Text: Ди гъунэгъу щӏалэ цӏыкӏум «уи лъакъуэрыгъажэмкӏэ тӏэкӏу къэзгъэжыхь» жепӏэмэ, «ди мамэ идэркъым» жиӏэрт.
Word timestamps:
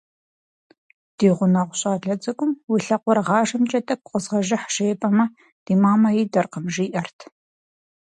Ди 1.17 1.27
гъунэгъу 1.37 1.77
щӏалэ 1.79 2.13
цӏыкӏум 2.21 2.51
«уи 2.71 2.79
лъакъуэрыгъажэмкӏэ 2.85 3.79
тӏэкӏу 3.87 4.09
къэзгъэжыхь» 4.11 4.67
жепӏэмэ, 4.73 5.25
«ди 5.63 5.73
мамэ 5.83 6.09
идэркъым» 6.21 6.65
жиӏэрт. 6.73 7.17